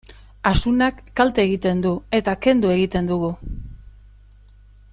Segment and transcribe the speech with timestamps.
[0.51, 1.91] Asunak kalte egiten du,
[2.21, 3.31] eta kendu egiten dugu.